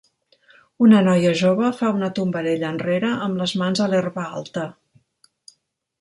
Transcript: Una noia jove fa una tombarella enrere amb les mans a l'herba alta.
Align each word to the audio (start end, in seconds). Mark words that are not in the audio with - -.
Una 0.85 1.01
noia 1.07 1.33
jove 1.41 1.69
fa 1.83 1.91
una 1.99 2.09
tombarella 2.21 2.73
enrere 2.77 3.13
amb 3.29 3.43
les 3.43 3.53
mans 3.63 3.83
a 3.87 3.91
l'herba 3.93 4.29
alta. 4.41 4.65